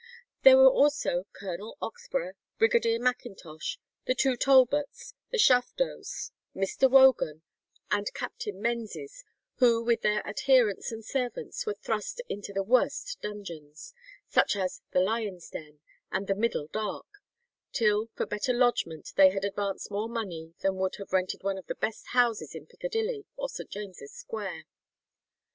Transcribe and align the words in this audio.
There 0.41 0.57
were 0.57 0.67
also 0.71 1.27
Colonel 1.31 1.77
Oxborough, 1.79 2.33
Brigadier 2.57 2.97
Macintosh, 2.97 3.77
the 4.07 4.15
two 4.15 4.35
Talbots, 4.35 5.13
the 5.29 5.37
Shaftos, 5.37 6.31
Mr. 6.55 6.89
Wogan, 6.89 7.43
and 7.91 8.11
Captain 8.15 8.59
Menzies, 8.59 9.23
who 9.57 9.83
with 9.83 10.01
their 10.01 10.25
adherents 10.27 10.91
and 10.91 11.05
servants 11.05 11.67
were 11.67 11.75
thrust 11.75 12.19
into 12.27 12.51
the 12.51 12.63
worst 12.63 13.21
dungeons,—such 13.21 14.55
as 14.55 14.81
"the 14.91 15.01
lion's 15.01 15.51
den" 15.51 15.81
and 16.11 16.25
the 16.25 16.33
"middle 16.33 16.65
dark,"—till 16.65 18.09
for 18.15 18.25
better 18.25 18.53
lodgment 18.53 19.11
they 19.17 19.29
had 19.29 19.45
advanced 19.45 19.91
more 19.91 20.09
money 20.09 20.55
than 20.61 20.77
would 20.77 20.95
have 20.95 21.13
rented 21.13 21.43
one 21.43 21.59
of 21.59 21.67
the 21.67 21.75
best 21.75 22.07
houses 22.07 22.55
in 22.55 22.65
Piccadilly 22.65 23.27
or 23.37 23.47
St. 23.49 23.69
James's 23.69 24.11
Square. 24.11 24.63